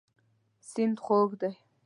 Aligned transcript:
سیند 0.69 0.97
خوږ 1.05 1.29
دی. 1.41 1.51